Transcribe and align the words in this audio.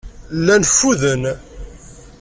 Llan 0.39 0.63
ffuden. 0.71 1.23